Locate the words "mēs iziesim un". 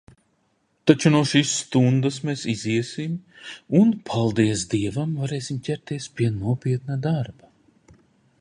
2.29-3.93